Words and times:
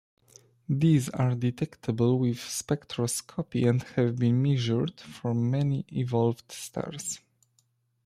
These 0.67 1.09
are 1.09 1.35
detectable 1.35 2.17
with 2.17 2.37
spectroscopy 2.37 3.69
and 3.69 3.83
have 3.83 4.15
been 4.15 4.41
measured 4.41 4.99
for 4.99 5.35
many 5.35 5.85
evolved 5.93 6.51
stars. 6.51 7.19